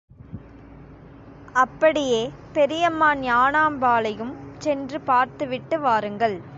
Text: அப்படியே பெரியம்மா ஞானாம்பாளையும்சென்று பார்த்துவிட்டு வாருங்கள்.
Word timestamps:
அப்படியே 1.53 2.31
பெரியம்மா 2.53 3.15
ஞானாம்பாளையும்சென்று 3.15 4.99
பார்த்துவிட்டு 5.05 5.79
வாருங்கள். 5.79 6.41